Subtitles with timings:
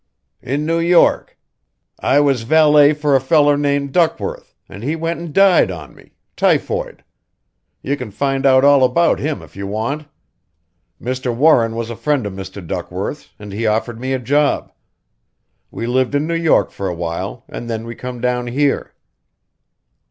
[0.41, 1.37] "In New York.
[1.99, 6.13] I was valet for a feller named Duckworth, and he went and died on me
[6.35, 7.03] typhoid;
[7.83, 10.07] you c'n find out all about him if you want.
[10.99, 11.31] Mr.
[11.31, 12.65] Warren was a friend of Mr.
[12.65, 14.71] Duckworth's, an' he offered me a job.
[15.69, 18.95] We lived in New York for a while and then we come down here."